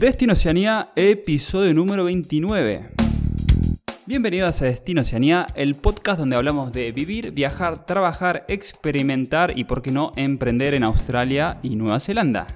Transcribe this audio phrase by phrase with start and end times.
[0.00, 2.90] Destino Oceanía, episodio número 29.
[4.06, 9.82] Bienvenidos a Destino Oceanía, el podcast donde hablamos de vivir, viajar, trabajar, experimentar y, por
[9.82, 12.46] qué no, emprender en Australia y Nueva Zelanda.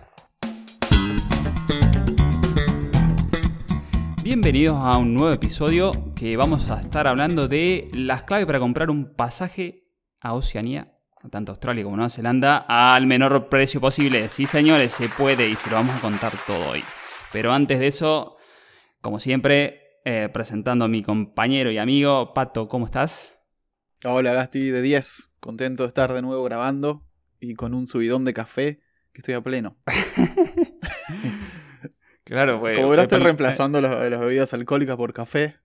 [4.22, 8.88] Bienvenidos a un nuevo episodio que vamos a estar hablando de las claves para comprar
[8.88, 9.88] un pasaje
[10.20, 10.92] a Oceanía,
[11.28, 14.28] tanto Australia como Nueva Zelanda, al menor precio posible.
[14.28, 16.84] Sí, señores, se puede y se lo vamos a contar todo hoy.
[17.32, 18.36] Pero antes de eso,
[19.00, 23.32] como siempre, eh, presentando a mi compañero y amigo, Pato, ¿cómo estás?
[24.04, 25.30] Hola, Gasti, de 10.
[25.40, 27.06] Contento de estar de nuevo grabando
[27.40, 28.82] y con un subidón de café
[29.12, 29.78] que estoy a pleno.
[32.24, 32.76] claro, pues.
[32.76, 35.56] Como verás, estoy reemplazando las, las bebidas alcohólicas por café.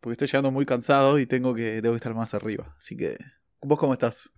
[0.00, 2.74] Porque estoy llegando muy cansado y tengo que, debo estar más arriba.
[2.78, 3.18] Así que,
[3.60, 4.32] ¿vos cómo estás?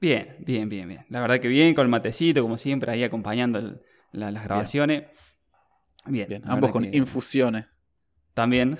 [0.00, 1.04] Bien, bien, bien, bien.
[1.08, 3.80] La verdad que bien, con el matecito, como siempre, ahí acompañando
[4.12, 5.00] las grabaciones.
[5.00, 5.10] Bien,
[6.06, 6.42] bien.
[6.46, 7.80] ambos con infusiones.
[8.34, 8.78] También.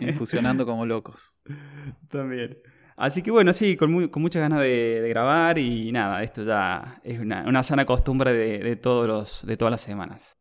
[0.00, 1.34] Infusionando como locos.
[2.08, 2.58] También.
[2.96, 7.18] Así que bueno, sí, con, con muchas ganas de, grabar y nada, esto ya es
[7.18, 10.36] una, sana costumbre de, todos los, de todas las semanas.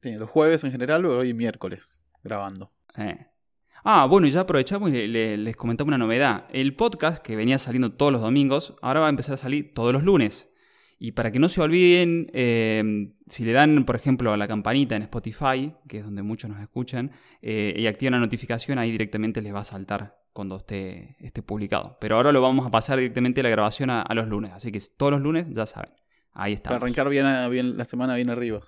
[0.00, 2.72] Sí, los jueves en general, hoy miércoles grabando.
[2.96, 3.26] Eh.
[3.84, 6.44] Ah, bueno, y ya aprovechamos y les comentamos una novedad.
[6.50, 9.92] El podcast, que venía saliendo todos los domingos, ahora va a empezar a salir todos
[9.92, 10.47] los lunes.
[11.00, 14.96] Y para que no se olviden, eh, si le dan, por ejemplo, a la campanita
[14.96, 19.40] en Spotify, que es donde muchos nos escuchan, eh, y activan la notificación, ahí directamente
[19.40, 21.98] les va a saltar cuando esté, esté publicado.
[22.00, 24.52] Pero ahora lo vamos a pasar directamente la grabación a, los lunes.
[24.52, 25.90] Así que todos los lunes, ya saben.
[26.32, 26.70] Ahí está.
[26.70, 28.60] Para arrancar bien, bien la semana bien arriba.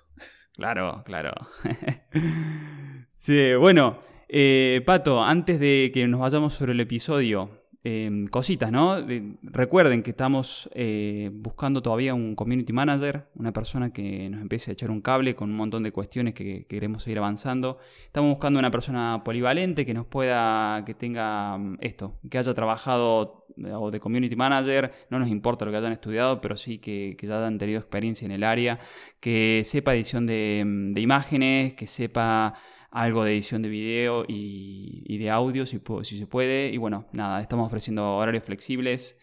[0.53, 1.33] Claro, claro.
[3.15, 9.03] sí, bueno, eh, Pato, antes de que nos vayamos sobre el episodio, Em, cositas, ¿no?
[9.41, 14.73] recuerden que estamos eh, buscando todavía un community manager, una persona que nos empiece a
[14.73, 17.79] echar un cable con un montón de cuestiones que, queremos seguir avanzando.
[18.05, 23.47] Estamos buscando una persona polivalente que nos pueda, que tenga mm, esto, que haya trabajado
[23.57, 27.17] eh, o de community manager, no nos importa lo que hayan estudiado, pero sí que,
[27.19, 28.79] ya hayan tenido experiencia en el área,
[29.19, 32.53] que sepa edición de, mm, de imágenes, que sepa
[32.91, 36.69] algo de edición de video y, de audio si, se puede.
[36.69, 39.17] Y bueno, nada, estamos ofreciendo horarios flexibles,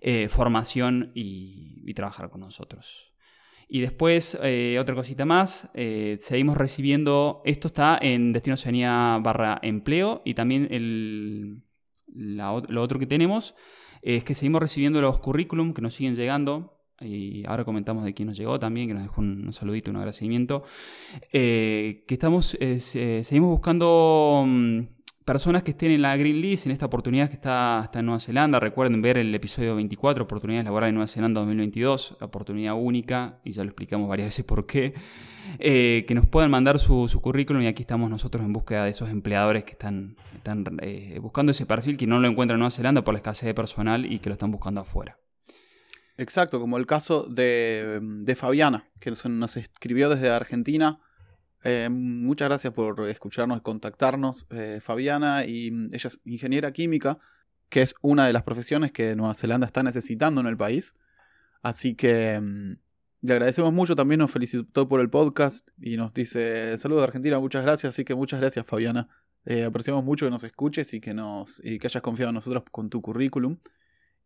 [0.00, 3.14] eh, formación y, trabajar con nosotros.
[3.68, 9.58] Y después, eh, otra cosita más, eh, seguimos recibiendo, esto está en Destino Oceanía barra
[9.62, 11.62] empleo y también el,
[12.12, 13.54] lo otro que tenemos
[14.02, 16.73] es que seguimos recibiendo los currículum que nos siguen llegando
[17.04, 20.64] y ahora comentamos de quién nos llegó también, que nos dejó un, saludito, un agradecimiento,
[21.32, 24.80] eh, que estamos, eh, seguimos buscando mm,
[25.24, 28.20] personas que estén en la Green List, en esta oportunidad que está, está, en Nueva
[28.20, 28.60] Zelanda.
[28.60, 33.64] Recuerden ver el episodio 24, Oportunidades Laborales en Nueva Zelanda 2022, oportunidad única, y ya
[33.64, 34.94] lo explicamos varias veces por qué.
[35.58, 39.10] Eh, que nos puedan mandar su, currículum y aquí estamos nosotros en búsqueda de esos
[39.10, 40.64] empleadores que están, están
[41.20, 44.10] buscando ese perfil que no lo encuentran en Nueva Zelanda por la escasez de personal
[44.10, 45.18] y que lo están buscando afuera.
[46.16, 51.00] Exacto, como el caso de, de Fabiana, que nos, escribió desde Argentina.
[51.64, 57.18] Eh, muchas gracias por escucharnos y contactarnos, eh, Fabiana, y ella es ingeniera química,
[57.68, 60.94] que es una de las profesiones que Nueva Zelanda está necesitando en el país.
[61.62, 62.76] Así que mm,
[63.22, 67.38] le agradecemos mucho, también nos felicitó por el podcast y nos dice saludos de Argentina,
[67.40, 69.08] muchas gracias, así que muchas gracias Fabiana.
[69.46, 72.64] Eh, apreciamos mucho que nos escuches y que, nos, y que hayas confiado en nosotros
[72.70, 73.58] con tu currículum.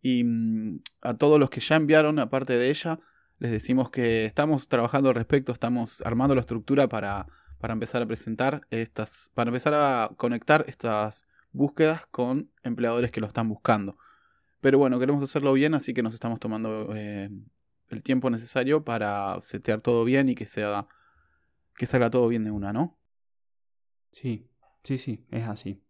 [0.01, 2.99] Y mm, a todos los que ya enviaron, aparte de ella,
[3.39, 7.27] les decimos que estamos trabajando al respecto, estamos armando la estructura para,
[7.59, 13.27] para empezar a presentar estas, para empezar a conectar estas búsquedas con empleadores que lo
[13.27, 13.97] están buscando.
[14.61, 17.31] Pero bueno, queremos hacerlo bien, así que nos estamos tomando eh,
[17.89, 20.87] el tiempo necesario para setear todo bien y que sea
[21.77, 22.99] que salga todo bien de una, ¿no?
[24.11, 24.49] Sí,
[24.83, 25.81] sí, sí, es así.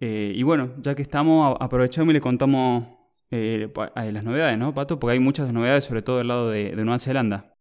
[0.00, 2.86] Eh, y bueno, ya que estamos, aprovechamos y le contamos
[3.34, 3.72] eh,
[4.12, 4.98] las novedades, ¿no, Pato?
[4.98, 7.56] Porque hay muchas novedades, sobre todo del lado de, Nueva Zelanda.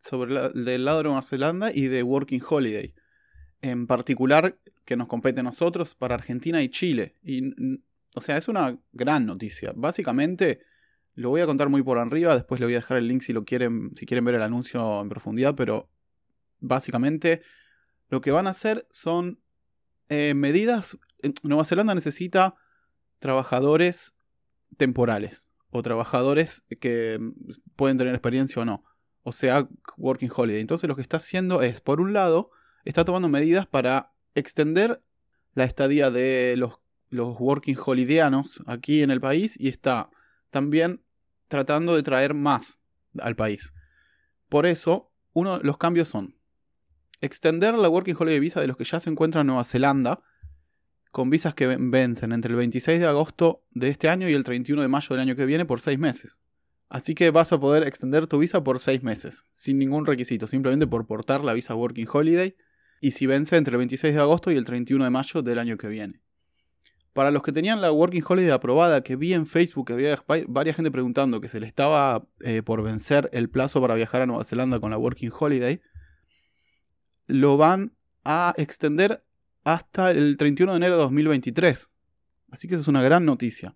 [0.00, 2.94] Sobre el del lado de Nueva Zelanda y de Working Holiday.
[3.60, 7.16] En particular, que nos compete a nosotros para Argentina y Chile.
[7.24, 7.42] Y,
[8.14, 9.72] o sea, es una gran noticia.
[9.74, 10.60] Básicamente,
[11.14, 13.32] lo voy a contar muy por arriba, después le voy a dejar el link si
[13.32, 15.90] lo quieren, si quieren ver el anuncio en profundidad, pero
[16.60, 17.42] básicamente
[18.10, 19.40] lo que van a hacer son
[20.08, 20.96] eh, medidas.
[21.42, 22.54] Nueva Zelanda necesita
[23.18, 24.15] trabajadores
[24.76, 27.20] temporales o trabajadores que
[27.76, 28.84] pueden tener experiencia o no.
[29.22, 30.60] O sea, Working Holiday.
[30.60, 32.50] Entonces lo que está haciendo es, por un lado,
[32.84, 35.02] está tomando medidas para extender
[35.54, 36.80] la estadía de los,
[37.10, 40.10] los Working Holidayanos aquí en el país y está
[40.50, 41.02] también
[41.48, 42.78] tratando de traer más
[43.18, 43.72] al país.
[44.48, 46.36] Por eso, uno, los cambios son,
[47.20, 50.22] extender la Working Holiday Visa de los que ya se encuentran en Nueva Zelanda
[51.16, 54.82] con visas que vencen entre el 26 de agosto de este año y el 31
[54.82, 56.36] de mayo del año que viene por seis meses.
[56.90, 60.86] Así que vas a poder extender tu visa por seis meses, sin ningún requisito, simplemente
[60.86, 62.54] por portar la visa Working Holiday
[63.00, 65.78] y si vence entre el 26 de agosto y el 31 de mayo del año
[65.78, 66.20] que viene.
[67.14, 70.76] Para los que tenían la Working Holiday aprobada, que vi en Facebook que había varias
[70.76, 74.44] gente preguntando que se le estaba eh, por vencer el plazo para viajar a Nueva
[74.44, 75.80] Zelanda con la Working Holiday,
[77.26, 79.24] lo van a extender
[79.66, 81.90] hasta el 31 de enero de 2023.
[82.52, 83.74] Así que eso es una gran noticia.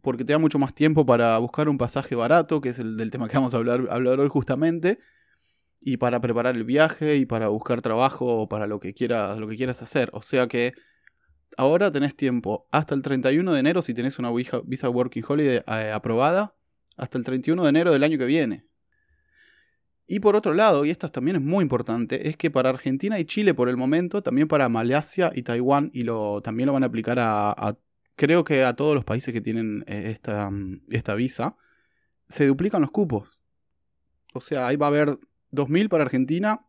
[0.00, 3.10] Porque te da mucho más tiempo para buscar un pasaje barato, que es el del
[3.10, 5.00] tema que vamos a hablar, hablar hoy justamente,
[5.82, 9.56] y para preparar el viaje y para buscar trabajo para lo que quieras, lo que
[9.56, 10.08] quieras hacer.
[10.14, 10.72] O sea que
[11.58, 14.32] ahora tenés tiempo hasta el 31 de enero si tenés una
[14.64, 16.56] visa Working Holiday eh, aprobada,
[16.96, 18.64] hasta el 31 de enero del año que viene.
[20.06, 23.24] Y por otro lado, y esto también es muy importante, es que para Argentina y
[23.24, 26.04] Chile por el momento, también para Malasia y Taiwán, y
[26.42, 27.78] también lo van a aplicar a,
[28.16, 30.50] creo que a todos los países que tienen eh, esta,
[30.90, 31.56] esta visa,
[32.28, 33.40] se duplican los cupos.
[34.34, 35.18] O sea, ahí va a haber
[35.52, 36.64] 2.000 para Argentina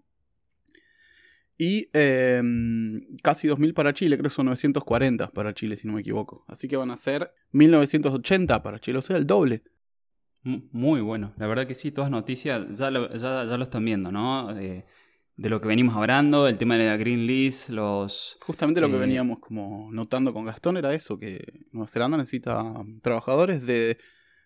[1.57, 6.01] y em, casi 2.000 para Chile, creo que son 940 para Chile, si no me
[6.01, 6.43] equivoco.
[6.47, 9.63] Así que van a ser 1.980 para Chile, o sea, el doble.
[10.43, 14.53] Muy bueno, la verdad que sí, todas noticias ya lo, ya, lo están viendo, ¿no?
[15.35, 18.37] de lo que venimos hablando, el tema de la Green List, los...
[18.41, 22.63] Justamente lo que eh, veníamos como notando con Gastón era eso, que Nueva Zelanda necesita
[23.01, 23.97] trabajadores de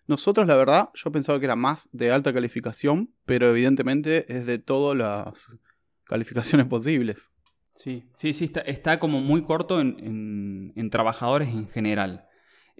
[0.06, 4.58] nosotros, la verdad, yo pensaba que era más de alta calificación, pero evidentemente es de
[4.58, 5.58] todas las
[6.04, 7.30] calificaciones posibles.
[7.74, 12.27] Sí, sí, sí, está, está como muy corto en, en trabajadores en general.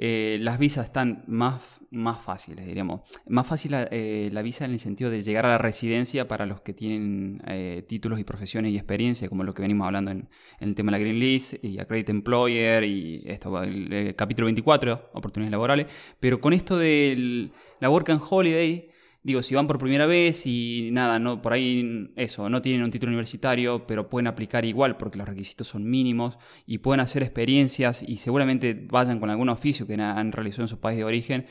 [0.00, 1.60] Eh, las visas están más,
[1.90, 3.00] más fáciles, diríamos.
[3.26, 6.60] Más fácil eh, la visa en el sentido de llegar a la residencia para los
[6.60, 10.28] que tienen eh, títulos y profesiones y experiencia, como lo que venimos hablando en,
[10.60, 15.50] el tema de la Green List y Accredit Employer y esto, el, capítulo 24, oportunidades
[15.50, 15.86] laborales.
[16.20, 18.90] Pero con esto de la Work and Holiday,
[19.28, 22.90] digo, si van por primera vez y nada, no, por ahí eso, no tienen un
[22.90, 28.02] título universitario, pero pueden aplicar igual porque los requisitos son mínimos y pueden hacer experiencias
[28.02, 31.46] y seguramente vayan con algún oficio que han realizado en su país de origen,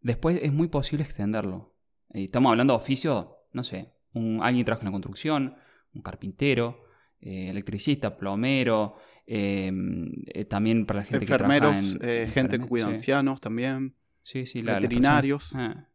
[0.00, 1.74] después es muy posible extenderlo.
[2.10, 5.56] Estamos hablando de oficios, no sé, un, alguien trabaja en la construcción,
[5.92, 6.84] un carpintero,
[7.20, 8.96] eh, electricista, plomero,
[9.26, 13.96] em, eh, también para la gente que trabaja en, eh, gente que cuida ancianos también,
[14.22, 15.50] sí, sí, veterinarios.
[15.54, 15.88] Ah.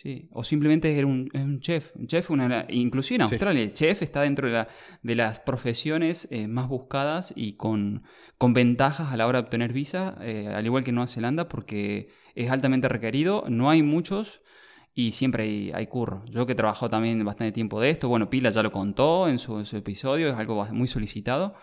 [0.00, 1.90] Sí, o simplemente era un, un chef.
[1.96, 4.68] Un chef, una, inclusive en Australia, el chef está dentro de, la,
[5.02, 8.04] de las profesiones eh, más buscadas y con,
[8.36, 11.48] con, ventajas a la hora de obtener visa, eh, al igual que en Nueva Zelanda,
[11.48, 14.40] porque es altamente requerido, no hay muchos
[14.94, 16.24] y siempre hay, hay curro.
[16.26, 19.40] Yo que he trabajado también bastante tiempo de esto, bueno, Pila ya lo contó en
[19.40, 21.56] su, episodio, es algo muy solicitado.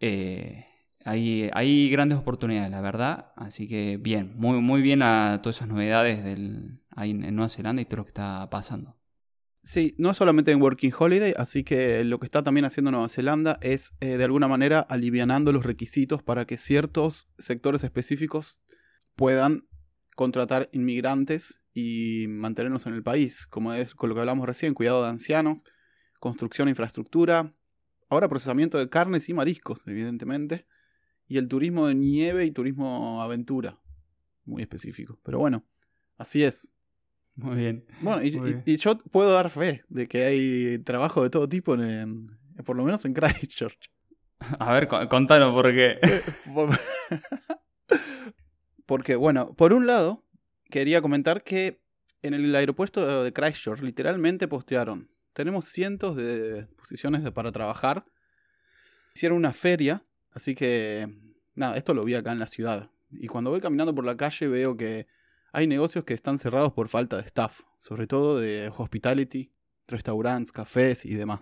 [0.00, 0.66] Eh,
[1.06, 3.32] hay, hay, grandes oportunidades, la verdad.
[3.36, 7.82] Así que bien, muy, muy bien a todas esas novedades del, ahí en Nueva Zelanda
[7.82, 8.98] y todo lo que está pasando.
[9.62, 13.58] Sí, no solamente en Working Holiday, así que lo que está también haciendo Nueva Zelanda
[13.60, 18.62] es eh, de alguna manera alivianando los requisitos para que ciertos sectores específicos
[19.14, 19.68] puedan
[20.14, 25.02] contratar inmigrantes y mantenernos en el país, como es con lo que hablamos recién, cuidado
[25.02, 25.64] de ancianos,
[26.18, 27.54] construcción e infraestructura,
[28.08, 30.66] ahora procesamiento de carnes y mariscos, evidentemente,
[31.26, 33.78] y el turismo de nieve y turismo aventura,
[34.44, 35.20] muy específico.
[35.22, 35.66] Pero bueno,
[36.16, 36.72] así es.
[37.38, 37.84] Muy bien.
[38.00, 42.76] Bueno, y, yo puedo dar fe de que hay trabajo de todo tipo en, por
[42.76, 43.92] lo menos en Christchurch.
[44.58, 46.00] A ver, contanos por qué.
[48.86, 50.24] Porque, bueno, por un lado,
[50.68, 51.80] quería comentar que
[52.22, 55.08] en el aeropuerto de Christchurch literalmente postearon.
[55.32, 58.04] Tenemos cientos de posiciones para trabajar.
[59.14, 60.02] Hicieron una feria,
[60.32, 61.08] así que,
[61.54, 62.90] nada, esto lo vi acá en la ciudad.
[63.12, 65.06] Y cuando voy caminando por la calle veo que
[65.58, 69.50] hay negocios que están cerrados por falta de staff, sobre todo de hospitality,
[69.88, 71.40] restaurantes, cafés y demás.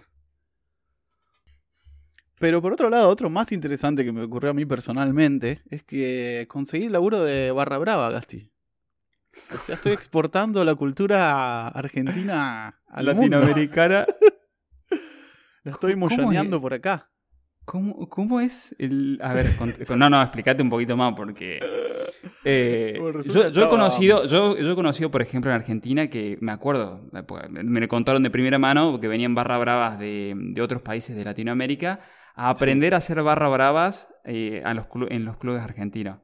[2.38, 6.46] Pero por otro lado, otro más interesante que me ocurrió a mí personalmente es que
[6.49, 8.50] conseguí el laburo de Barra Brava, Gasti.
[9.54, 14.06] O sea, estoy exportando la cultura argentina a latinoamericana.
[15.62, 17.11] la estoy mollaneando por acá.
[17.66, 19.18] ¿Cómo, ¿Cómo, es el.?
[19.20, 19.52] A ver,
[19.96, 21.58] no, no, explícate un poquito más porque.
[22.44, 27.11] Eh, yo, he conocido, yo, yo, he conocido, por ejemplo, en Argentina que me acuerdo,
[27.11, 31.25] me lo contaron de primera mano que venían barra bravas de, de otros países de
[31.25, 32.00] Latinoamérica
[32.37, 36.18] a aprender a hacer barra bravas eh, a los en los clubes argentinos.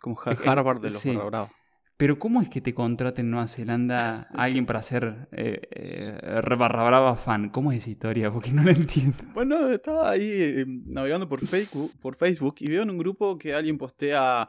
[0.00, 1.50] Como Harvard de los barra bravas.
[1.96, 6.40] Pero ¿cómo es que te contraten en Nueva Zelanda a alguien para ser eh, eh,
[6.44, 7.48] brava fan?
[7.48, 8.30] ¿Cómo es esa historia?
[8.30, 9.16] Porque no la entiendo.
[9.34, 13.54] Bueno, estaba ahí eh, navegando por Facebook, por Facebook y veo en un grupo que
[13.54, 14.46] alguien postea,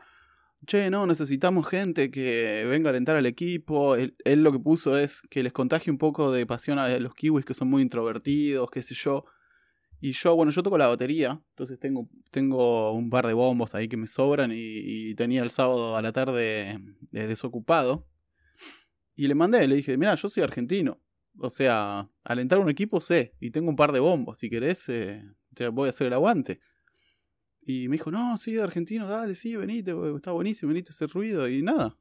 [0.65, 3.95] che, no, necesitamos gente que venga a alentar al equipo.
[3.95, 7.13] Él, él lo que puso es que les contagie un poco de pasión a los
[7.13, 9.23] kiwis que son muy introvertidos, qué sé yo.
[9.99, 13.87] Y yo, bueno, yo toco la batería, entonces tengo, tengo un par de bombos ahí
[13.87, 16.79] que me sobran y, tenía el sábado a la tarde
[17.11, 18.07] desocupado.
[19.15, 21.01] Y le mandé, le dije, mira, yo soy argentino.
[21.39, 25.23] O sea, alentar un equipo sé, y tengo un par de bombos, si querés, eh,
[25.53, 26.59] te voy a hacer el aguante.
[27.61, 31.47] Y me dijo, no, sí, argentino, dale, sí, venite, está buenísimo, venite a hacer ruido.
[31.47, 31.97] Y nada,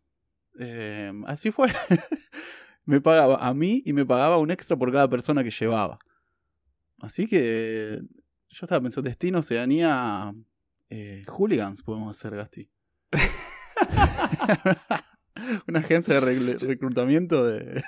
[0.59, 1.69] eh, así fue.
[2.85, 5.99] me pagaba a mí y me pagaba un extra por cada persona que llevaba.
[6.99, 8.01] Así que
[8.49, 10.33] yo estaba pensando, Destino Oceanía
[10.89, 12.71] eh, Hooligans podemos hacer, Gasti.
[15.69, 17.83] Una agencia de reclutamiento de...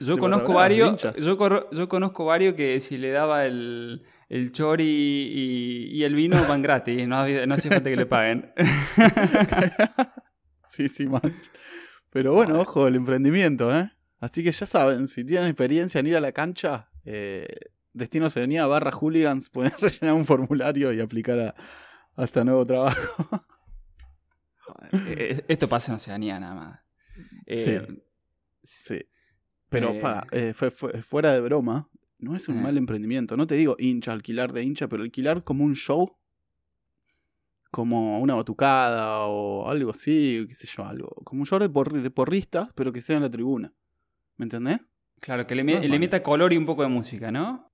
[0.00, 6.02] Yo, conozco varios, yo, yo, conozco varios que si le daba el, el chori y,
[6.02, 8.52] el vino van gratis, no, no hace falta que le paguen.
[10.64, 11.22] sí, sí, man.
[12.12, 13.92] Pero bueno, ojo, el emprendimiento, ¿eh?
[14.18, 17.46] Así que ya saben, si tienen experiencia en ir a la cancha, eh,
[17.98, 23.44] Destino Serenidad barra hooligans, pueden rellenar un formulario y aplicar a, este nuevo trabajo.
[24.92, 26.80] Eh, esto pasa en Oceanía nada más.
[27.46, 27.70] sí.
[27.70, 28.02] Eh,
[28.62, 28.98] sí.
[29.68, 30.26] Pero para,
[31.02, 33.36] fuera de broma, no es un mal emprendimiento.
[33.36, 36.16] No te digo hincha, alquilar de hincha, pero alquilar como un show,
[37.70, 41.08] como una batucada o algo así, qué sé yo, algo.
[41.24, 43.72] Como un show de, porristas, pero que sea en la tribuna.
[44.36, 44.80] ¿Me entendés?
[45.20, 47.67] Claro, que le, le meta color y un poco de música, ¿no?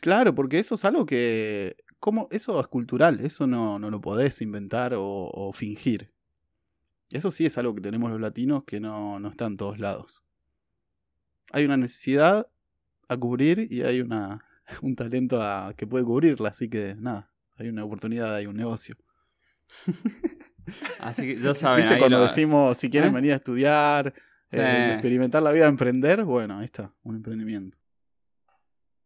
[0.00, 1.76] Claro, porque eso es algo que.
[1.98, 2.28] ¿cómo?
[2.30, 6.12] Eso es cultural, eso no, no lo podés inventar o, fingir.
[7.12, 10.22] Eso sí es algo que tenemos los latinos que no, no está en todos lados.
[11.52, 12.48] Hay una necesidad
[13.08, 14.44] a cubrir y hay una,
[14.82, 18.96] un talento a, que puede cubrirla, así que nada, hay una oportunidad, hay un negocio.
[21.00, 21.86] así que ya saben.
[21.86, 23.14] ¿Viste cuando decimos si quieren ¿Eh?
[23.14, 24.14] venir a estudiar,
[24.50, 26.24] eh, experimentar la vida, emprender?
[26.24, 27.78] Bueno, ahí está, un emprendimiento.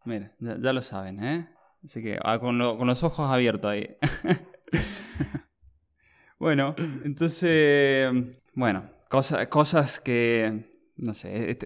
[0.05, 1.49] Mira, ya, lo saben, ¿eh?
[1.85, 3.97] Así que ah, con, los ojos abiertos ahí.
[6.39, 8.11] bueno, entonces,
[8.55, 11.59] bueno, cosas, cosas que, no sé,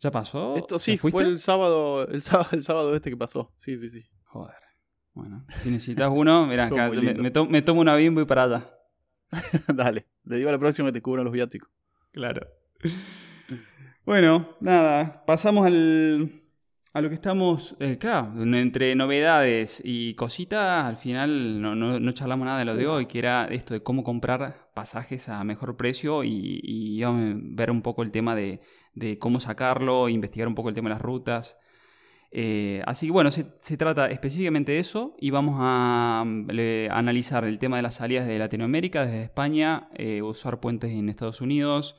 [0.00, 0.56] ¿ya pasó?
[0.56, 3.52] Esto sí, fue el sábado, el sábado, el sábado este que pasó.
[3.56, 4.04] Sí, sí, sí.
[4.24, 4.56] Joder.
[5.14, 8.70] Bueno, si necesitas uno, mira, acá, me, tomo una bimbo y para allá.
[9.74, 11.70] Dale, le digo a la próxima que te cubran los viáticos.
[12.12, 12.46] Claro.
[14.04, 16.45] Bueno, nada, pasamos al,
[16.96, 22.46] a lo que estamos, eh, claro, entre novedades y cositas, al final no, no, charlamos
[22.46, 26.24] nada de lo de hoy, que era esto de cómo comprar pasajes a mejor precio
[26.24, 27.02] y, y
[27.54, 28.60] ver un poco el tema de,
[29.18, 31.58] cómo sacarlo, investigar un poco el tema de las rutas.
[32.30, 33.44] Eh, así que bueno, se,
[33.76, 39.04] trata específicamente de eso y vamos a, analizar el tema de las salidas de Latinoamérica,
[39.04, 41.94] desde España, eh, usar puentes en Estados Unidos,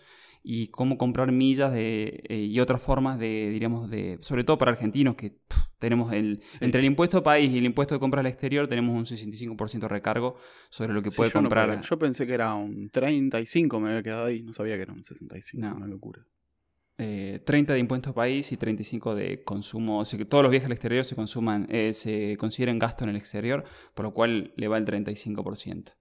[0.49, 4.71] y cómo comprar millas de, eh, y otras formas de, diríamos, de, sobre todo para
[4.71, 5.35] argentinos que
[5.77, 9.05] tenemos el, entre el impuesto país y el impuesto de compra al exterior tenemos un
[9.05, 10.37] 65% de recargo
[10.69, 11.81] sobre lo que puede comprar.
[11.81, 15.03] yo pensé que era un 35, me había quedado ahí, no sabía que era un
[15.03, 16.25] 65, una locura.
[16.95, 20.67] 30 eh, de impuesto país y 35 de consumo, o sea que todos los viajes
[20.67, 24.69] al exterior se consuman, eh, se consideren gasto en el exterior, por lo cual le
[24.69, 25.91] va el 35%.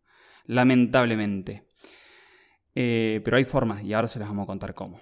[0.47, 1.67] Lamentablemente.
[2.79, 5.01] Eh, pero hay formas y ahora se las vamos a contar cómo.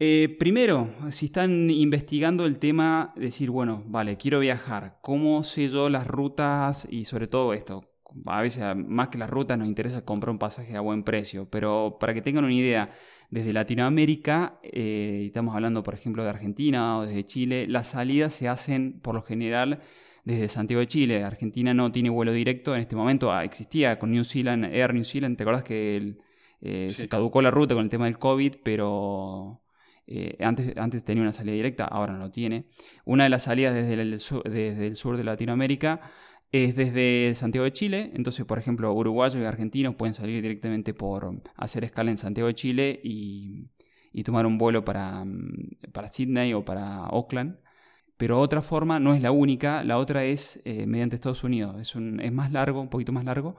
[0.00, 5.88] Eh, primero, si están investigando el tema, decir, bueno, vale, quiero viajar, ¿cómo sé yo
[5.88, 7.84] las rutas y sobre todo esto?
[8.26, 11.96] A veces, más que las rutas, nos interesa comprar un pasaje a buen precio, pero
[12.00, 12.90] para que tengan una idea,
[13.30, 18.48] desde Latinoamérica, eh, estamos hablando por ejemplo de Argentina o desde Chile, las salidas se
[18.48, 19.80] hacen por lo general
[20.24, 21.24] desde Santiago de Chile.
[21.24, 25.36] Argentina no tiene vuelo directo en este momento, existía con New Zealand, Air New Zealand,
[25.36, 26.18] ¿te acuerdas que el,
[26.60, 29.62] eh, se caducó la ruta con el tema del COVID, pero
[30.06, 32.66] eh, antes, antes tenía una salida directa, ahora no lo tiene.
[33.04, 36.00] Una de las salidas desde el, sur, desde el sur de Latinoamérica
[36.50, 38.10] es desde Santiago de Chile.
[38.14, 42.54] Entonces, por ejemplo, uruguayos y argentinos pueden salir directamente por hacer escala en Santiago de
[42.54, 43.68] Chile y,
[44.24, 45.24] tomar un vuelo para,
[45.92, 47.58] para Sydney o para Auckland.
[48.16, 51.80] Pero otra forma no es la única, la otra es eh, mediante Estados Unidos.
[51.80, 53.56] Es, un, es más largo, un poquito más largo,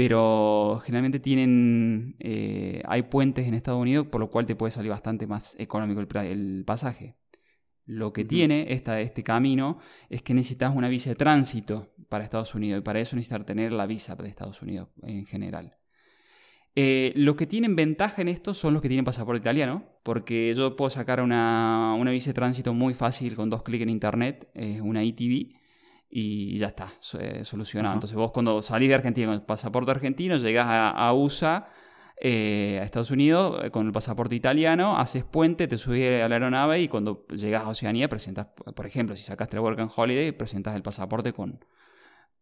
[0.00, 4.90] pero generalmente tienen, eh, hay puentes en Estados Unidos, por lo cual te puede salir
[4.90, 7.16] bastante más económico el, pasaje.
[7.84, 9.78] Lo que tiene esta, este camino
[10.08, 13.72] es que necesitas una visa de tránsito para Estados Unidos y para eso necesitas tener
[13.72, 15.76] la visa de Estados Unidos en general.
[16.74, 20.76] Eh, los que tienen ventaja en esto son los que tienen pasaporte italiano, porque yo
[20.76, 24.48] puedo sacar una, una visa de tránsito muy fácil con dos clics en internet,
[24.80, 25.59] una ETV,
[26.10, 27.94] y ya está, eh, solucionado.
[27.94, 31.68] Entonces vos cuando salís de Argentina con el pasaporte argentino, llegás a, USA,
[32.20, 36.80] eh, a Estados Unidos, con el pasaporte italiano, haces puente, te subís a la aeronave
[36.80, 40.74] y cuando llegas a Oceanía presentas, por ejemplo, si sacaste el Work and Holiday, presentas
[40.74, 41.64] el pasaporte con,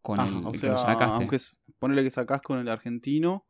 [0.01, 1.37] con el, o sea, Aunque
[1.77, 3.45] ponele que sacás con el argentino,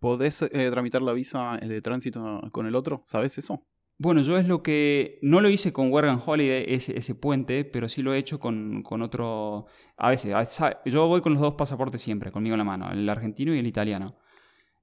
[0.00, 3.04] ¿podés eh, tramitar la visa de tránsito con el otro?
[3.06, 3.66] ¿Sabes eso?
[3.98, 5.18] Bueno, yo es lo que.
[5.22, 8.38] No lo hice con Work and Holiday, ese, ese puente, pero sí lo he hecho
[8.38, 9.66] con, otro.
[9.96, 10.34] A veces,
[10.84, 13.66] yo voy con los dos pasaportes siempre, conmigo en la mano, el argentino y el
[13.66, 14.18] italiano.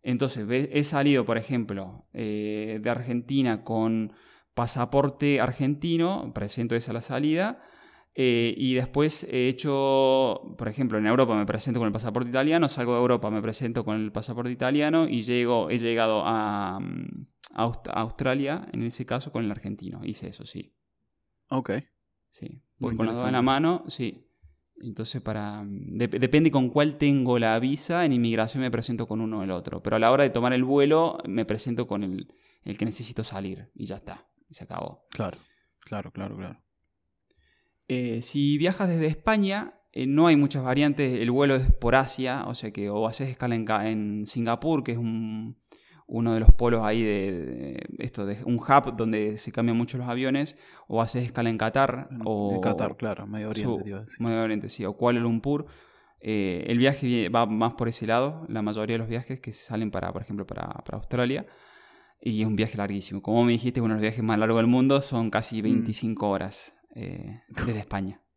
[0.01, 4.13] Entonces, he salido, por ejemplo, eh, de Argentina con
[4.53, 7.63] pasaporte argentino, presento esa a la salida,
[8.15, 12.69] eh, y después he hecho, por ejemplo, en Europa me presento con el pasaporte italiano,
[12.69, 16.79] salgo de Europa, me presento con el pasaporte italiano y llego, he llegado a,
[17.53, 20.01] Australia, en ese caso, con el argentino.
[20.03, 20.75] Hice eso, sí.
[21.49, 21.71] Ok.
[22.31, 22.61] Sí.
[22.77, 24.29] Voy con las dos en la mano, sí.
[24.81, 25.63] Entonces, para.
[25.65, 28.05] Depende con cuál tengo la visa.
[28.05, 29.81] En inmigración me presento con uno o el otro.
[29.81, 32.33] Pero a la hora de tomar el vuelo, me presento con el,
[32.63, 33.71] el que necesito salir.
[33.75, 34.27] Y ya está.
[34.49, 35.05] Y se acabó.
[35.11, 35.37] Claro,
[35.79, 36.63] claro, claro, claro.
[37.87, 41.19] Eh, si viajas desde España, eh, no hay muchas variantes.
[41.19, 44.97] El vuelo es por Asia, o sea que o haces escala en, Singapur, que es
[46.07, 50.07] uno de los polos ahí de, esto, de un hub donde se cambian mucho los
[50.07, 50.55] aviones,
[50.87, 52.09] o haces escala en Qatar.
[52.25, 54.05] o, en Qatar, claro, Medio Oriente.
[54.19, 55.65] Medio Oriente, sí, o Kuala Lumpur.
[56.19, 59.91] Eh, el viaje va más por ese lado, la mayoría de los viajes que salen
[59.91, 61.45] para, por ejemplo, para, para Australia.
[62.21, 63.21] Y es un viaje larguísimo.
[63.21, 66.29] Como me dijiste, uno de los viajes más largos del mundo son casi 25 mm.
[66.29, 66.75] horas.
[66.95, 68.19] Eh, desde España.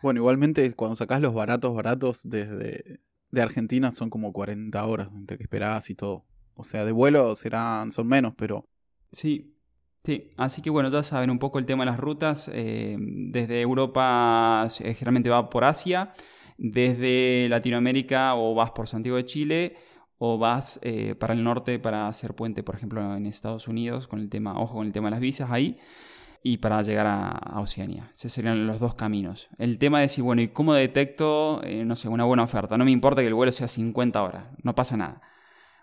[0.00, 5.36] Bueno, igualmente cuando sacás los baratos, baratos desde de Argentina son como 40 horas entre
[5.36, 6.24] que esperás y todo.
[6.58, 8.64] O sea, de vuelo serán, son menos, pero...
[9.12, 9.56] Sí,
[10.04, 10.30] sí.
[10.36, 12.50] Así que bueno, ya saben un poco el tema de las rutas.
[12.52, 16.12] Eh, desde Europa eh, generalmente va por Asia.
[16.58, 19.76] Desde Latinoamérica o vas por Santiago de Chile
[20.18, 20.80] o vas
[21.20, 24.74] para el norte para hacer puente, por ejemplo, en Estados Unidos, con el tema, ojo
[24.74, 25.78] con el tema de las visas ahí
[26.42, 28.10] y para llegar a, Oceanía.
[28.14, 29.48] Esos serían los dos caminos.
[29.58, 32.78] El tema de decir, bueno, ¿y cómo detecto, eh, no sé, una buena oferta?
[32.78, 35.20] No me importa que el vuelo sea 50 horas, no pasa nada.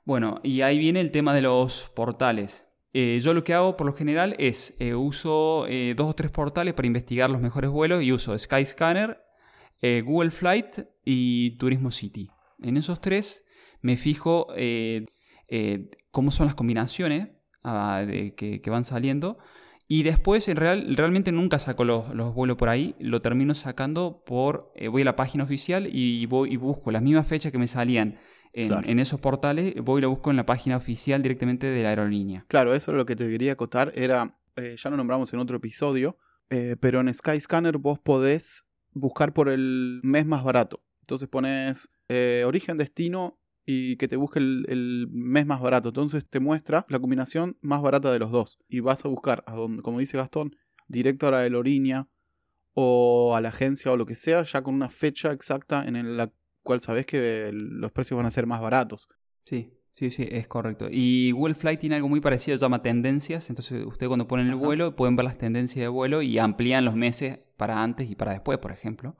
[0.05, 2.67] Bueno, y ahí viene el tema de los portales.
[2.93, 5.65] Eh, yo lo que hago por lo general es eh, uso
[5.95, 9.21] dos o tres portales para investigar los mejores vuelos y uso Skyscanner,
[9.81, 12.29] Google Flight y Turismo City.
[12.59, 13.43] En esos tres
[13.81, 14.47] me fijo
[16.11, 17.27] cómo son las combinaciones
[17.63, 19.37] ah, que, van saliendo
[19.87, 24.71] y después, en real, realmente nunca saco los, vuelos por ahí, lo termino sacando por,
[24.75, 27.67] eh, voy a la página oficial y, voy y busco las mismas fechas que me
[27.67, 28.17] salían
[28.55, 32.45] en, esos portales, voy y lo busco en la página oficial directamente de la aerolínea.
[32.47, 35.57] Claro, eso es lo que te quería acotar, era, eh, ya lo nombramos en otro
[35.57, 36.17] episodio,
[36.49, 40.83] eh, pero en Skyscanner vos podés buscar por el mes más barato.
[41.01, 41.89] Entonces pones
[42.45, 45.89] origen, destino y que te busque el, mes más barato.
[45.89, 48.59] Entonces te muestra la combinación más barata de los dos.
[48.67, 50.55] Y vas a buscar, a donde, como dice Gastón,
[50.87, 52.07] directo a la aerolínea
[52.73, 56.31] o a la agencia o lo que sea, ya con una fecha exacta en la
[56.65, 59.07] cual sabes que los precios van a ser más baratos.
[59.45, 60.89] Sí, sí, sí, es correcto.
[60.91, 63.49] Y Google Flight tiene algo muy parecido, se llama tendencias.
[63.49, 66.95] Entonces, usted cuando ponen el vuelo, pueden ver las tendencias de vuelo y amplían los
[66.95, 69.15] meses para antes y para después, por ejemplo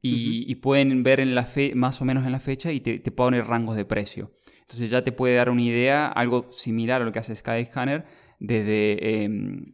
[0.00, 3.10] y, pueden ver en la fe, más o menos en la fecha y te, te
[3.10, 4.32] poner rangos de precio.
[4.60, 8.04] Entonces ya te puede dar una idea, algo similar a lo que hace Skyscanner,
[8.38, 9.72] desde, em,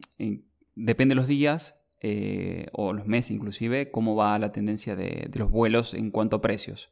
[0.75, 5.51] depende de los días eh, o los meses inclusive, cómo va la tendencia de, los
[5.51, 6.91] vuelos en cuanto a precios.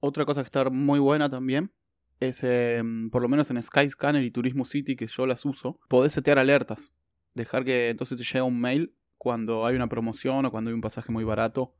[0.00, 1.72] Otra cosa que está muy buena también
[2.20, 6.12] es, em, por lo menos en Skyscanner y Turismo City, que yo las uso, podés
[6.12, 6.94] setear alertas.
[7.34, 10.80] Dejar que entonces te llegue un mail cuando hay una promoción o cuando hay un
[10.80, 11.74] pasaje muy barato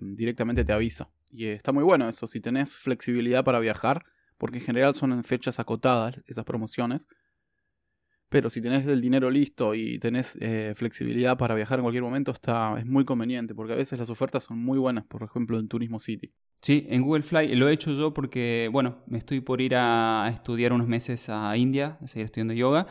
[0.00, 1.10] directamente te avisa.
[1.30, 4.04] Y está muy bueno eso, si tenés flexibilidad para viajar,
[4.38, 7.08] porque en general son en fechas acotadas esas promociones.
[8.32, 12.30] Pero si tenés el dinero listo y tenés eh, flexibilidad para viajar en cualquier momento,
[12.30, 15.68] está, es muy conveniente, porque a veces las ofertas son muy buenas, por ejemplo en
[15.68, 16.32] Turismo City.
[16.62, 20.30] Sí, en Google Fly lo he hecho yo porque, bueno, me estoy por ir a
[20.32, 22.86] estudiar unos meses a India, a seguir estudiando yoga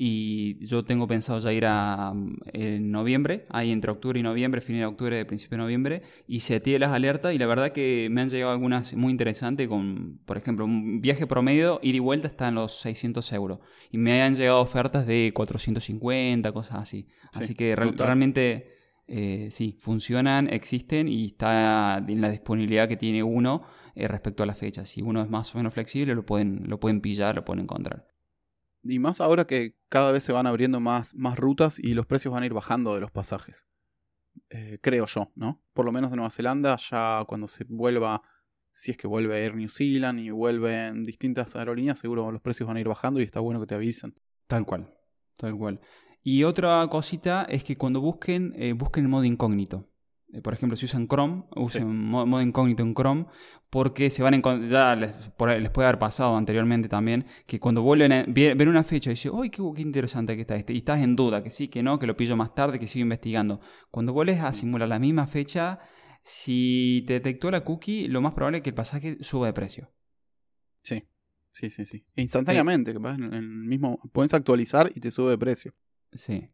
[0.00, 2.14] y yo tengo pensado ya ir a
[2.52, 6.78] en noviembre, ahí entre octubre y noviembre, fin de octubre, principio de noviembre, y seteé
[6.78, 10.66] las alertas y la verdad que me han llegado algunas muy interesantes con, por ejemplo,
[10.66, 13.58] un viaje promedio, ir y vuelta está en los 600 euros
[13.90, 17.08] y me han llegado ofertas de 450, cosas así.
[17.32, 18.68] así que realmente
[19.08, 23.64] eh, sí, funcionan, existen y está en la disponibilidad que tiene uno
[23.96, 24.86] eh, respecto a la fecha.
[24.86, 28.06] Si uno es más o menos flexible, lo pueden, lo pueden pillar, lo pueden encontrar.
[28.88, 32.32] Y más ahora que cada vez se van abriendo más, más rutas y los precios
[32.32, 33.66] van a ir bajando de los pasajes.
[34.48, 35.62] Eh, creo yo, ¿no?
[35.74, 38.22] Por lo menos de Nueva Zelanda, ya cuando se vuelva,
[38.70, 42.66] si es que vuelve a Air New Zealand y vuelven distintas aerolíneas, seguro los precios
[42.66, 44.14] van a ir bajando y está bueno que te avisen.
[44.46, 44.90] Tal cual,
[45.36, 45.80] tal cual.
[46.22, 49.86] Y otra cosita es que cuando busquen, eh, busquen el modo incógnito.
[50.32, 53.26] Eh, por ejemplo, si usan Chrome, usen modo, incógnito en Chrome,
[53.70, 58.12] porque se van a ya les, les, puede haber pasado anteriormente también, que cuando vuelven
[58.12, 60.74] a ver una fecha y dicen, ¡ay, qué, qué, interesante que está este!
[60.74, 63.02] Y estás en duda, que sí, que no, que lo pillo más tarde, que sigo
[63.02, 63.60] investigando.
[63.90, 65.80] Cuando vuelves a simular la misma fecha,
[66.22, 69.90] si te detectó la cookie, lo más probable es que el pasaje suba de precio.
[70.82, 71.02] Sí,
[71.52, 72.04] sí, sí, sí.
[72.16, 75.74] Instantáneamente, que en el mismo, puedes actualizar y te sube de precio.
[76.12, 76.50] Sí.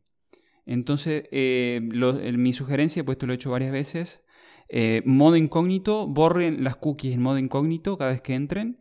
[0.67, 4.23] Entonces, eh, mi sugerencia, pues esto lo he hecho varias veces,
[4.69, 8.81] eh, modo incógnito, borren las cookies en modo incógnito cada vez que entren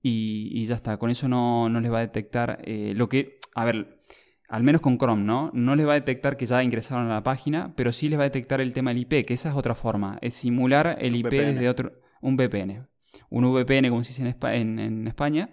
[0.00, 3.64] y, ya está, con eso no, no les va a detectar eh, lo que, a
[3.64, 4.00] ver,
[4.48, 5.50] al menos con Chrome, ¿no?
[5.54, 8.24] No les va a detectar que ya ingresaron a la página, pero sí les va
[8.24, 11.30] a detectar el tema del IP, que esa es otra forma, es simular el IP
[11.30, 12.88] desde otro, un VPN.
[13.28, 15.50] Un VPN, como se dice en España,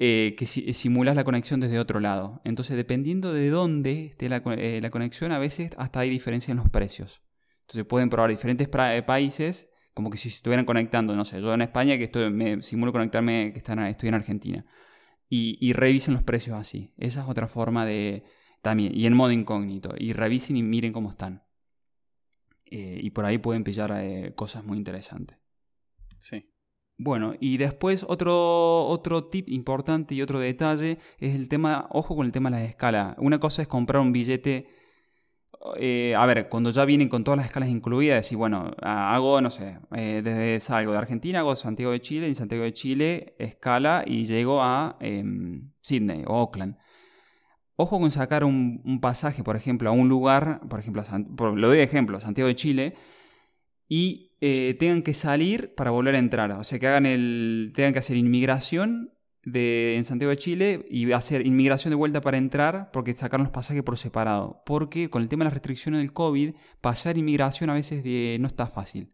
[0.00, 2.40] eh, que simulas la conexión desde otro lado.
[2.44, 6.70] Entonces, dependiendo de dónde esté eh, la, conexión, a veces hasta hay diferencia en los
[6.70, 7.20] precios.
[7.62, 11.62] Entonces, pueden probar diferentes eh, países, como que si estuvieran conectando, no sé, yo en
[11.62, 14.64] España que estoy, me simulo conectarme que están, estoy en Argentina.
[15.28, 16.94] Y, revisen los precios así.
[16.96, 18.22] Esa es otra forma de...
[18.62, 19.94] También, y en modo incógnito.
[19.98, 21.42] Y revisen y miren cómo están.
[22.64, 25.38] y por ahí pueden pillar cosas muy interesantes.
[26.20, 26.48] Sí.
[27.00, 32.26] Bueno, y después otro, otro tip importante y otro detalle es el tema, ojo con
[32.26, 33.14] el tema de las escalas.
[33.18, 34.68] Una cosa es comprar un billete,
[35.76, 39.50] eh, a ver, cuando ya vienen con todas las escalas incluidas, y bueno, hago, no
[39.50, 43.36] sé, eh, desde salgo de Argentina, hago Santiago de Chile, y en Santiago de Chile
[43.38, 46.76] escala y llego a em, Sydney o Auckland.
[47.76, 51.04] Ojo con sacar un, pasaje, por ejemplo, a un lugar, por ejemplo,
[51.54, 52.94] lo doy de ejemplo, Santiago de Chile,
[53.88, 56.52] y eh, tengan que salir para volver a entrar.
[56.52, 59.12] O sea, que hagan el, tengan que hacer inmigración
[59.44, 63.52] de, en Santiago de Chile y hacer inmigración de vuelta para entrar porque sacaron los
[63.52, 64.62] pasajes por separado.
[64.64, 68.04] Porque con el tema de las restricciones del COVID, pasar inmigración a veces
[68.40, 69.12] no está fácil.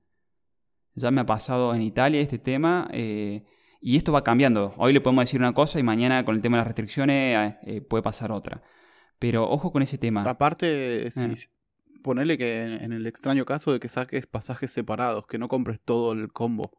[0.95, 3.45] Ya me ha pasado en Italia este tema eh,
[3.81, 4.75] y esto va cambiando.
[4.77, 7.81] Hoy le podemos decir una cosa y mañana con el tema de las restricciones eh,
[7.81, 8.63] puede pasar otra.
[9.19, 10.23] Pero ojo con ese tema.
[10.23, 11.49] Aparte, si,
[12.05, 16.13] ponerle que en, el extraño caso de que saques pasajes separados, que no compres todo
[16.13, 16.71] el combo.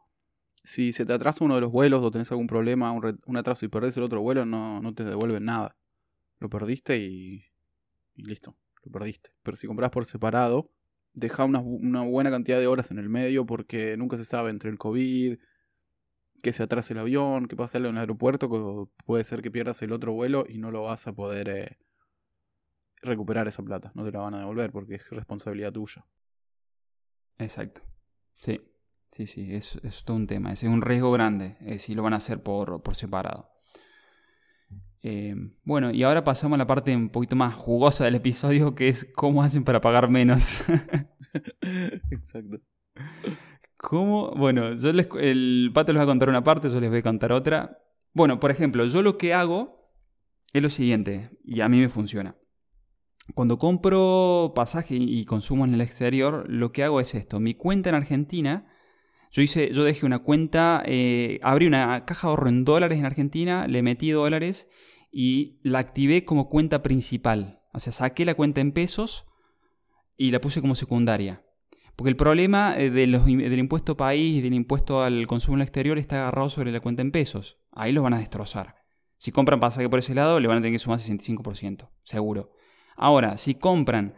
[0.64, 3.70] Si se te atrasa uno de los vuelos o tenés algún problema, un, atraso y
[3.70, 5.76] perdés el otro vuelo, no, no te devuelven nada.
[6.40, 7.44] Lo perdiste y,
[8.16, 9.32] y listo, lo perdiste.
[9.44, 10.70] Pero si compras por separado,
[11.16, 14.78] deja una, buena cantidad de horas en el medio porque nunca se sabe entre el
[14.78, 15.38] COVID,
[16.44, 19.82] que se atrase el avión, que pasa algo en el aeropuerto, puede ser que pierdas
[19.82, 21.78] el otro vuelo y no lo vas a poder eh,
[23.06, 26.06] recuperar esa plata, no te la van a devolver porque es responsabilidad tuya.
[27.38, 27.82] Exacto.
[28.36, 28.62] Sí,
[29.12, 32.13] sí, sí, es, es todo un tema, es un riesgo grande eh, si lo van
[32.13, 33.52] a hacer por, por separado.
[35.08, 38.89] Eh, bueno, y ahora pasamos a la parte un poquito más jugosa del episodio, que
[38.89, 40.63] es cómo hacen para pagar menos.
[42.10, 42.60] Exacto.
[43.78, 44.32] ¿Cómo?
[44.32, 47.04] Bueno, yo les, el pato les va a contar una parte, yo les voy a
[47.04, 47.78] contar otra.
[48.13, 49.91] Bueno, por ejemplo, yo lo que hago
[50.54, 52.36] es lo siguiente, y a mí me funciona.
[53.34, 57.40] Cuando compro pasaje y consumo en el exterior, lo que hago es esto.
[57.40, 58.68] Mi cuenta en Argentina,
[59.32, 63.06] yo hice, yo dejé una cuenta, eh, abrí una caja de ahorro en dólares en
[63.06, 64.70] Argentina, le metí dólares
[65.12, 67.62] y la activé como cuenta principal.
[67.74, 69.26] O sea, saqué la cuenta en pesos
[70.16, 71.44] y la puse como secundaria.
[71.96, 75.62] Porque el problema eh, de los, del impuesto país y del impuesto al consumo en
[75.62, 77.58] el exterior está agarrado sobre la cuenta en pesos.
[77.72, 78.76] Ahí los van a destrozar.
[79.18, 82.52] Si compran pasaje por ese lado, le van a tener que sumar 65%, seguro.
[82.96, 84.16] Ahora, si compran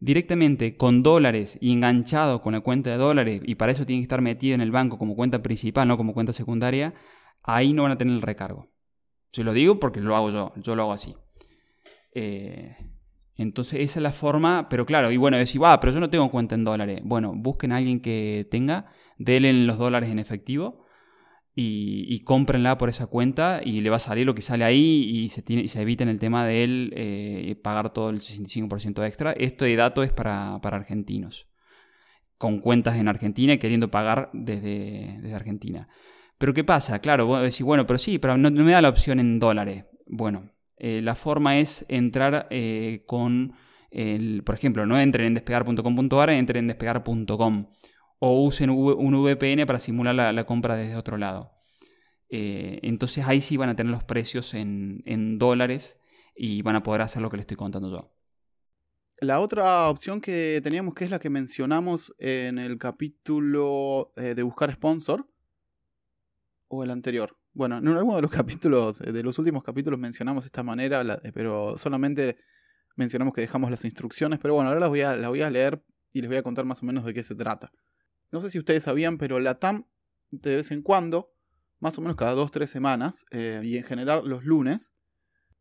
[0.00, 4.04] directamente con dólares y enganchado con la cuenta de dólares y para eso tienen que
[4.04, 6.94] estar metido en el banco como cuenta principal, no como cuenta secundaria,
[7.42, 8.68] ahí no van a tener el recargo.
[9.32, 11.16] Se lo digo porque lo hago yo, yo lo hago así.
[12.14, 12.76] Eh,
[13.36, 16.30] entonces esa es la forma, pero claro, y bueno, decir, va, pero yo no tengo
[16.30, 17.00] cuenta en dólares.
[17.04, 18.86] Bueno, busquen a alguien que tenga,
[19.18, 20.87] denle los dólares en efectivo
[21.60, 25.28] y, cómprenla por esa cuenta y le va a salir lo que sale ahí y
[25.28, 29.32] se, tiene, y eviten el tema de él eh, pagar todo el 65% extra.
[29.32, 31.48] Esto de dato es para, argentinos,
[32.36, 35.88] con cuentas en Argentina y queriendo pagar desde, desde Argentina.
[36.38, 37.00] Pero ¿qué pasa?
[37.00, 39.86] Claro, vos decís, bueno, pero sí, pero no, me da la opción en dólares.
[40.06, 43.54] Bueno, eh, la forma es entrar eh, con
[44.44, 47.66] por ejemplo, no entren en despegar.com.ar, entren en despegar.com.
[48.18, 51.52] O usen un VPN para simular la, compra desde otro lado.
[52.30, 55.98] Eh, entonces ahí sí van a tener los precios en, dólares
[56.34, 58.12] y van a poder hacer lo que les estoy contando yo.
[59.20, 64.42] La otra opción que teníamos, que es la que mencionamos en el capítulo eh, de
[64.42, 65.26] buscar sponsor,
[66.68, 67.36] o el anterior.
[67.52, 71.76] Bueno, en alguno de los capítulos, eh, de los últimos capítulos mencionamos esta manera, pero
[71.78, 72.36] solamente
[72.96, 76.38] mencionamos que dejamos las instrucciones, pero bueno, ahora las voy a leer y les voy
[76.38, 77.72] a contar más o menos de qué se trata.
[78.30, 79.86] No sé si ustedes sabían, pero la TAM
[80.30, 81.32] de vez en cuando,
[81.80, 84.92] más o menos cada 2-3 semanas, y en general los lunes,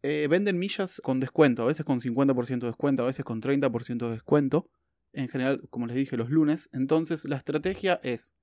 [0.04, 4.06] eh, venden millas con descuento, a veces con 50% de descuento, a veces con 30%
[4.06, 4.70] de descuento.
[5.14, 6.70] En general, como les dije, los lunes.
[6.72, 8.34] Entonces la estrategia es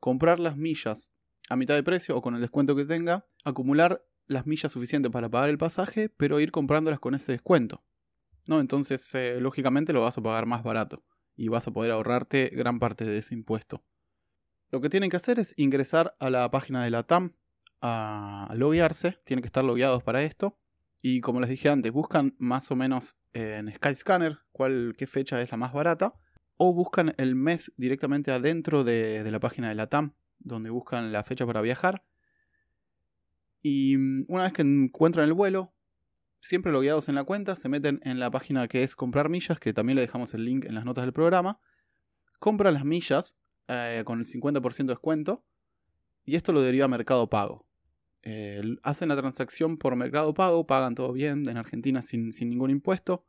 [0.00, 1.12] comprar las millas
[1.48, 5.28] a mitad de precio o con el descuento que tenga, acumular las millas suficientes para
[5.28, 7.84] pagar el pasaje, pero ir comprándolas con ese descuento.
[8.46, 8.60] ¿No?
[8.60, 11.04] Entonces, eh, lógicamente lo vas a pagar más barato
[11.36, 13.84] y vas a poder ahorrarte gran parte de ese impuesto.
[14.70, 17.34] Lo que tienen que hacer es ingresar a la página de la TAM
[17.80, 20.58] a loguearse, tienen que estar logueados para esto.
[21.02, 25.50] Y como les dije antes, buscan más o menos en Skyscanner cuál, qué fecha es
[25.50, 26.14] la más barata.
[26.56, 31.22] O buscan el mes directamente adentro de, la página de la TAM, donde buscan la
[31.22, 32.04] fecha para viajar.
[33.60, 35.73] Y mm, una vez que encuentran el vuelo,
[36.44, 39.72] siempre logueados en la cuenta, se meten en la página que es comprar millas, que
[39.72, 41.58] también le dejamos el link en las notas del programa.
[42.38, 45.42] Compran las millas eh, con el 50% de descuento.
[46.26, 47.66] Y esto lo deriva a Mercado Pago.
[48.82, 53.26] Hacen la transacción por Mercado Pago, pagan todo bien en Argentina sin, ningún impuesto.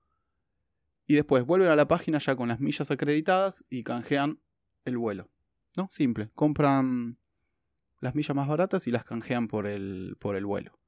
[1.08, 4.40] Y después vuelven a la página ya con las millas acreditadas y canjean
[4.86, 5.30] el vuelo.
[5.78, 5.88] ¿No?
[5.90, 6.32] Simple.
[6.34, 7.18] Compran
[8.00, 10.80] las millas más baratas y las canjean por el, por el vuelo.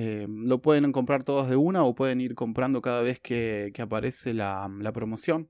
[0.00, 4.32] Eh, lo pueden comprar todas de una o pueden ir comprando cada vez que, aparece
[4.32, 5.48] la, la promoción.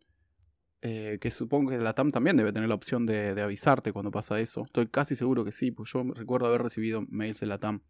[0.81, 4.41] Eh, que supongo que la TAM también debe tener la opción de, avisarte cuando pasa
[4.41, 4.65] eso.
[4.65, 7.83] Estoy casi seguro que sí, pues yo recuerdo haber recibido mails de la TAM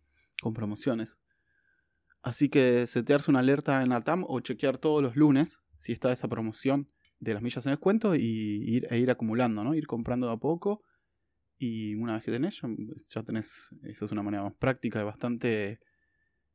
[0.42, 1.20] con promociones.
[2.22, 6.12] Así que setearse una alerta en la TAM o chequear todos los lunes si está
[6.12, 6.90] esa promoción
[7.20, 9.76] de las millas en descuento y ir, e ir acumulando, ¿no?
[9.76, 10.82] Ir comprando de a poco.
[11.56, 12.60] Y una vez que tenés,
[13.10, 13.70] ya tenés.
[13.84, 15.78] Esa es una manera más práctica y bastante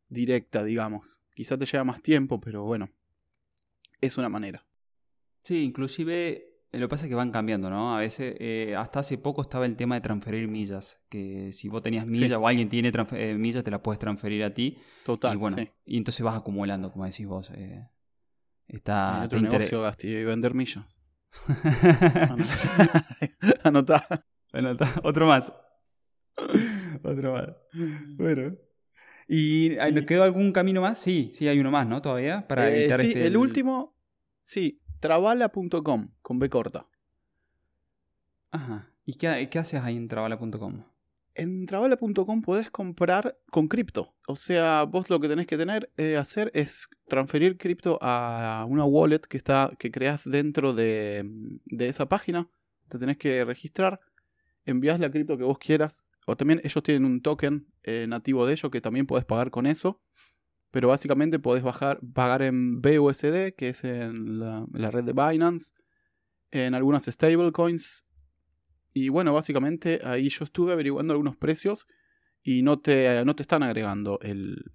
[0.10, 1.22] directa, digamos.
[1.36, 2.89] Quizá te lleva más tiempo, pero bueno.
[4.02, 4.66] Es una manera.
[5.42, 7.96] Sí, inclusive eh, lo que pasa es que van cambiando, ¿no?
[7.96, 11.82] A veces, eh, hasta hace poco estaba el tema de transferir millas, que si vos
[11.82, 14.78] tenías millas o alguien tiene eh, millas, te las puedes transferir a ti.
[15.06, 17.52] Total, y bueno, y entonces vas acumulando, como decís vos.
[18.68, 20.86] está, otro negocio, Gasti, vender millas.
[23.63, 24.06] Anotá.
[24.54, 24.88] Anotá.
[25.04, 25.52] Otro más.
[27.04, 27.50] Otro más.
[28.18, 28.56] Bueno.
[29.28, 31.00] ¿Y nos quedó algún camino más?
[31.00, 32.02] Sí, sí, hay uno más, ¿no?
[32.02, 33.28] Todavía, para evitar sí, este...
[33.28, 33.96] El último,
[34.42, 36.88] sí, Travala.com, con B corta.
[38.52, 38.90] Ajá.
[39.06, 40.84] ¿Y qué, qué haces ahí en Travala.com?
[41.36, 44.14] En Travala.com podés comprar con cripto.
[44.28, 48.86] O sea, vos lo que tenés que tener eh, hacer es transferir cripto a una
[48.86, 51.24] wallet que está que creas dentro de,
[51.66, 52.50] de esa página.
[52.88, 54.00] Te tenés que registrar,
[54.66, 56.04] envías la cripto que vos quieras.
[56.26, 59.66] O también ellos tienen un token eh, nativo de ellos que también podés pagar con
[59.66, 60.02] eso
[60.74, 65.72] pero básicamente podés bajar, pagar en BUSD, que es en la, red de Binance,
[66.50, 68.08] en algunas stablecoins.
[68.92, 71.86] Y bueno, básicamente ahí yo estuve averiguando algunos precios
[72.42, 74.72] y no te, no te están agregando el,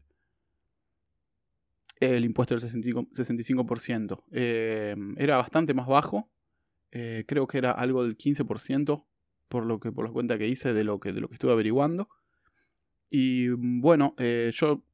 [1.99, 4.23] el impuesto del 65%.
[4.31, 6.31] Eh, era bastante más bajo.
[6.93, 9.05] Eh, creo que era algo del 15%
[9.49, 11.53] por lo que por la cuenta que hice de lo que, de lo que estuve
[11.53, 12.09] averiguando.
[13.11, 14.85] Y bueno, eh, yo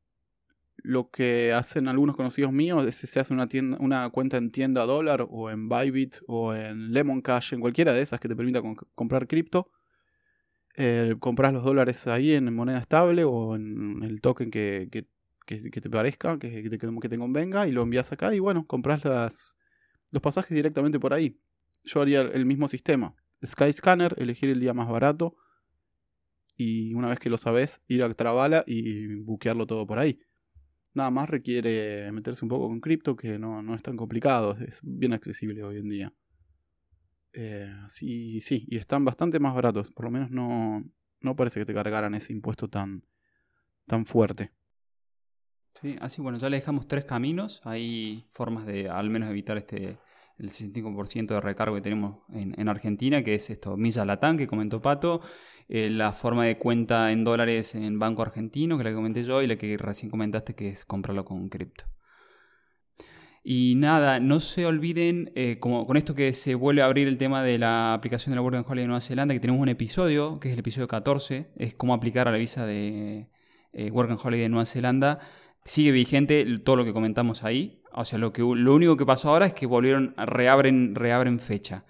[0.76, 4.50] lo que hacen algunos conocidos míos es que se hace una, tienda, una cuenta en
[4.50, 8.36] tienda dólar o en Bybit o en Lemon Cash, en cualquiera de esas que te
[8.36, 8.62] permita
[8.94, 9.70] comprar cripto.
[10.76, 15.06] Eh, compras los dólares ahí en moneda estable o en el token que, que,
[15.46, 19.02] te parezca, que, que, te, que te convenga y lo envías acá y bueno, compras
[19.04, 21.38] los pasajes directamente por ahí.
[21.84, 23.14] Yo haría el mismo sistema.
[23.44, 25.36] Skyscanner, elegir el día más barato
[26.56, 30.20] y una vez que lo sabes, ir a Travala y buquearlo todo por ahí.
[30.92, 35.12] Nada más requiere meterse un poco con cripto, que no, es tan complicado, es bien
[35.12, 36.12] accesible hoy en día.
[37.32, 40.84] Eh, sí, sí, y están bastante más baratos, por lo menos no,
[41.20, 43.04] no parece que te cargaran ese impuesto tan,
[43.86, 44.52] tan fuerte.
[45.80, 49.98] Sí, así bueno, ya le dejamos tres caminos, hay formas de al menos evitar este
[50.38, 54.46] el 65% de recargo que tenemos en, en, Argentina, que es esto, Milla Latán, que
[54.46, 55.20] comentó Pato,
[55.68, 59.42] eh, la forma de cuenta en dólares en Banco Argentino, que la que comenté yo,
[59.42, 61.84] y la que recién comentaste, que es comprarlo con cripto.
[63.46, 67.18] Y nada, no se olviden, eh, como con esto que se vuelve a abrir el
[67.18, 70.40] tema de la aplicación de la Working Holiday de Nueva Zelanda, que tenemos un episodio,
[70.40, 73.28] que es el episodio 14, es cómo aplicar a la visa de
[73.74, 75.20] eh, Working Holiday de Nueva Zelanda.
[75.64, 77.82] Sigue vigente todo lo que comentamos ahí.
[77.92, 81.84] O sea, lo, que, lo único que pasó ahora es que volvieron, reabren, reabren fecha.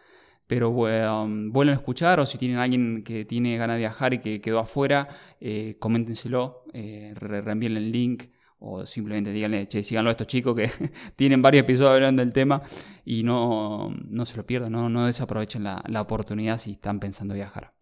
[0.46, 4.18] Pero um, vuelven a escuchar o si tienen alguien que tiene ganas de viajar y
[4.18, 5.08] que quedó afuera,
[5.40, 8.24] eh, coméntenselo, eh, reenvíenle el link
[8.58, 10.70] o simplemente díganle, che, síganlo a estos chicos que
[11.16, 12.62] tienen varios episodios hablando del tema
[13.04, 17.34] y no, no se lo pierdan, no, no desaprovechen la, la, oportunidad si están pensando
[17.34, 17.74] viajar.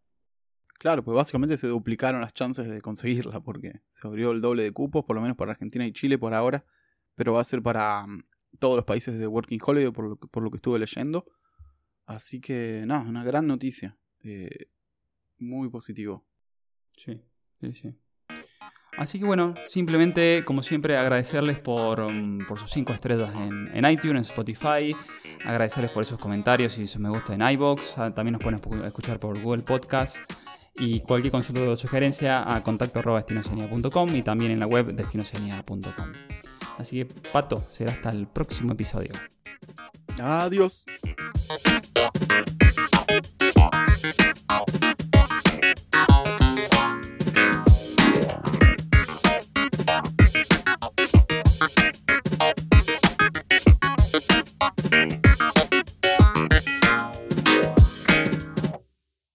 [0.82, 4.72] Claro, pues básicamente se duplicaron las chances de conseguirla porque se abrió el doble de
[4.72, 6.64] cupos, por lo menos para Argentina y Chile por ahora,
[7.14, 8.24] pero va a ser para mm,
[8.58, 11.24] todos los países de Working Holiday por lo que, por lo que estuve leyendo.
[12.04, 13.96] Así que nada, una gran noticia.
[14.24, 14.70] Eh,
[15.38, 16.26] muy positivo.
[16.96, 17.22] Sí,
[17.60, 17.94] sí, sí.
[18.98, 23.30] Así que bueno, simplemente, como siempre, agradecerles por, um, sus 5 estrellas
[23.72, 24.96] en, iTunes, en Spotify,
[25.44, 29.20] agradecerles por esos comentarios y sus me gusta en iBox, ah, también nos pueden escuchar
[29.20, 30.16] por Google Podcast
[30.76, 36.12] y cualquier consulta o sugerencia a contacto.destinocenia.com y también en la web destinocenia.com.
[36.78, 39.12] Así que, Pato, será hasta el próximo episodio.
[40.18, 40.84] Adiós.